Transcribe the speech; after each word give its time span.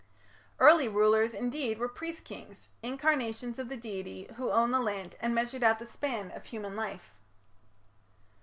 Early 0.57 0.87
rulers, 0.87 1.35
indeed, 1.35 1.77
were 1.77 1.87
priest 1.87 2.25
kings 2.25 2.69
incarnations 2.81 3.59
of 3.59 3.69
the 3.69 3.77
deity 3.77 4.25
who 4.37 4.49
owned 4.49 4.73
the 4.73 4.79
land 4.79 5.15
and 5.19 5.35
measured 5.35 5.61
out 5.61 5.77
the 5.77 5.85
span 5.85 6.31
of 6.31 6.45
human 6.45 6.75
life. 6.75 7.13